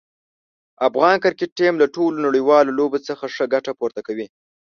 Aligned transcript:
افغان 0.87 1.15
کرکټ 1.23 1.51
ټیم 1.59 1.73
له 1.79 1.87
ټولو 1.95 2.17
نړیوالو 2.27 2.75
لوبو 2.79 2.99
څخه 3.07 3.23
ښه 3.35 3.45
ګټه 3.53 3.71
پورته 3.79 4.01
کوي. 4.07 4.27